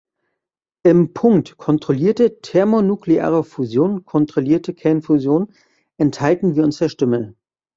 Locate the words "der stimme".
6.79-7.35